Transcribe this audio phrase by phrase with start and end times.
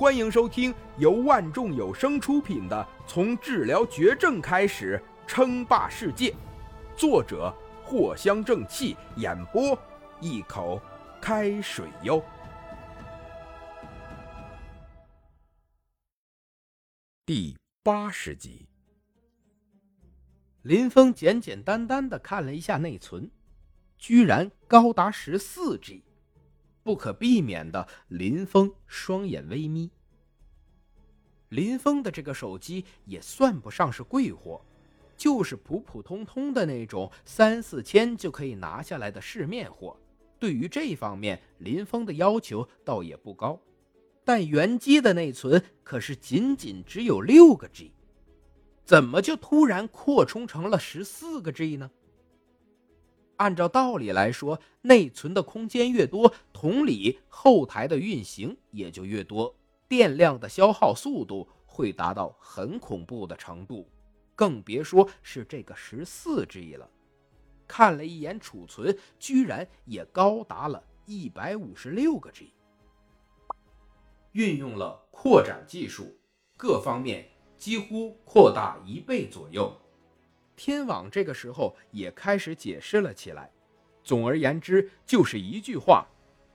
[0.00, 6.30] 欢迎收听由万众有声出品的《从治疗绝症开始称霸世界》，
[6.96, 9.78] 作者藿香正气，演播
[10.18, 10.80] 一口
[11.20, 12.24] 开水哟。
[17.26, 18.66] 第八十集，
[20.62, 23.30] 林峰简简单单的看了一下内存，
[23.98, 26.02] 居然高达十四 G。
[26.82, 29.90] 不可避免的，林峰双眼微眯。
[31.50, 34.60] 林峰的这个手机也算不上是贵货，
[35.16, 39.96] 就是普普通通的那种三四千就可以拿下来的市面货。
[40.38, 43.60] 对于这方面，林峰的要求倒也不高。
[44.24, 47.92] 但原机的内存可是仅仅只有六个 G，
[48.84, 51.90] 怎么就突然扩充成了十四个 G 呢？
[53.36, 59.56] 按照道理来说，内存的空间越多，同理后台的运行也就越多，
[59.90, 63.90] 电量的消耗速度会达到很恐怖的程度，
[64.36, 66.88] 更别说是这个十四 G 了。
[67.66, 72.54] 看了一眼储存，居然也高达了一百五十六个 G。
[74.30, 76.16] 运用了扩展技术，
[76.56, 79.76] 各方面几乎扩大一倍左右。
[80.54, 83.50] 天网这个时候也开始解释了起来。
[84.04, 86.06] 总而言之，就是一句话：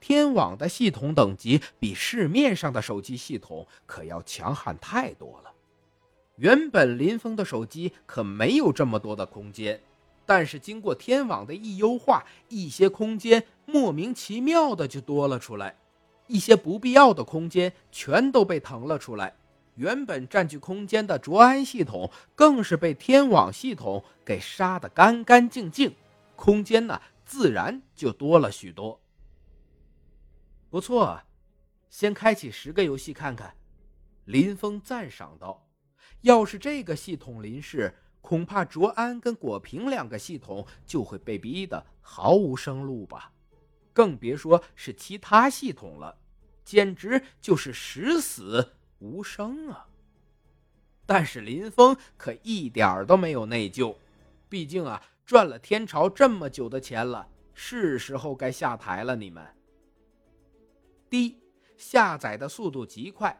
[0.00, 5.52] 天网的系统等级比市面上的手机系统可要强悍太多了。
[6.36, 9.78] 原本林峰的手机可没有这么多的空间，
[10.24, 15.76] 但是经过天网的一优化，一些空间莫名其妙的就多了出来，
[16.26, 19.34] 一些不必要的空间全都被腾了出来。
[19.74, 25.94] 原本占据空间的卓安系统，更是被天网系统给杀得干干净净，
[26.36, 28.98] 空间呢自然就多了许多。
[30.70, 31.26] 不错啊，
[31.90, 33.56] 先开启十个游戏看看。
[34.24, 35.68] 林峰赞赏道
[36.22, 43.32] ：“要是这个系统临世，恐怕卓安跟果平两个系统就会被逼得毫无生路吧？
[43.92, 46.16] 更别说是其他系统了，
[46.64, 49.88] 简直就是十死。”无生啊！
[51.06, 53.96] 但是林峰可一点都没有内疚，
[54.46, 59.16] 毕竟啊，赚了天朝这么久的钱了，是时候该下台了。
[59.16, 59.42] 你们，
[61.10, 61.36] 第一，
[61.76, 63.36] 下载的速度极快，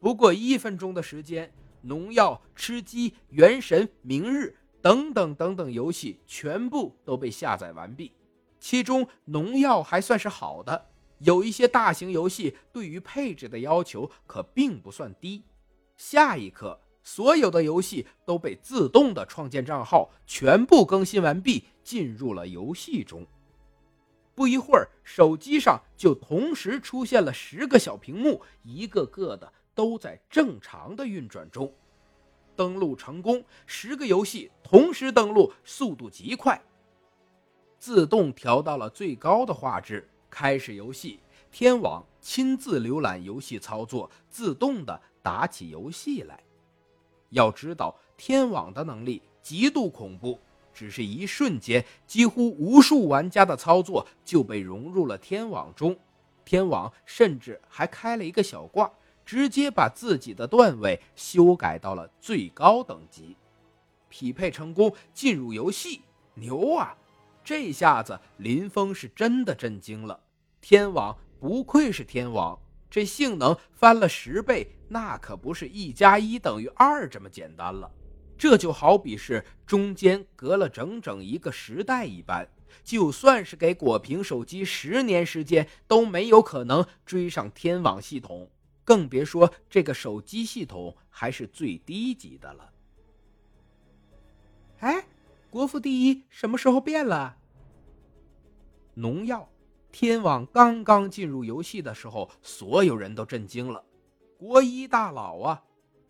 [0.00, 8.10] 不过一分钟的时间，农药、吃鸡、原神、明日等等等等游戏全部都被下载完毕，
[8.58, 10.88] 其中农药还算是好的。
[11.20, 15.44] 有一些大型游戏对于配置的要求可并不算低，
[15.96, 23.24] 下一刻，所有的游戏都被自动的创建账号，全部更新完毕，进入了游戏中。
[24.42, 31.72] 不一会儿，手机上就同时出现了十个小屏幕，一个个的都在正常的运转中。
[32.56, 36.60] 登录成功，十个游戏同时登录，速度极快，
[37.78, 40.10] 自动调到了最高的画质。
[40.28, 41.20] 开始游戏，
[41.52, 46.42] 天网亲自浏览游戏操作，自动的打起游戏来。
[47.30, 50.40] 要知道，天网的能力极度恐怖，
[50.72, 55.96] 只是一瞬间，几乎无数玩家的操作就被融入了天网中。
[56.44, 58.90] 天网甚至还开了一个小挂，
[59.24, 63.36] 直接把自己的段位修改到了最高等级。
[64.08, 66.02] 匹配成功，进入游戏，
[66.34, 66.96] 牛啊！
[67.44, 70.20] 这下子林峰是真的震惊了，
[70.60, 72.58] 天网不愧是天网，
[72.90, 77.90] 这性能翻了十倍，那可不是一加一等于二这么简单了。
[78.42, 82.48] 这就好比是中间隔了整整一个时代一般，
[82.82, 88.50] 就算是给果屏手机十年时间，都没有可能追上天网系统，
[88.82, 92.72] 更别说这个手机系统还是最低级的了。
[94.80, 95.04] 哎。
[95.48, 97.36] 国服第一什么时候变了？
[98.94, 99.48] 农药，
[99.92, 103.84] 天网刚刚进入游戏的时候，所有人都震惊了。
[104.36, 105.62] 国一大佬啊，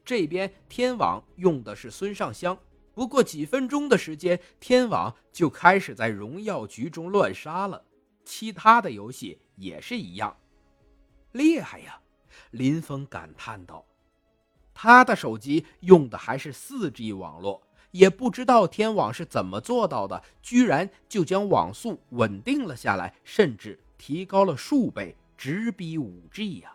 [0.05, 2.59] 这边天网用的是孙尚香，
[2.93, 7.85] 不过几分钟的时间，天网就开始在荣耀局中乱杀了。
[8.25, 10.37] 其他的游戏也是一样，
[11.33, 12.01] 厉害呀！
[12.51, 13.85] 林峰感叹道。
[14.75, 17.63] 他的手机用的还是四 G 网络。
[17.91, 26.75] 也不知道天网是怎么做到的，居然就将网速稳定了下来，甚至提高了数倍，直逼五 G 呀！